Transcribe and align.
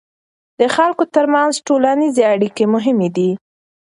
د 0.59 0.61
خلکو 0.75 1.03
ترمنځ 1.15 1.53
ټولنیزې 1.67 2.23
اړیکې 2.33 2.65
مهمې 2.73 3.09
دي. 3.15 3.29